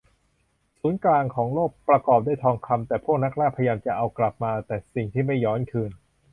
[0.79, 5.91] ศูนย์กลางของโลกประกอบด้วยทองคำ แต่พวกนักล่าพยายามจะเอากลับมาแต่สิ่งที่ไม่ย้อนคืน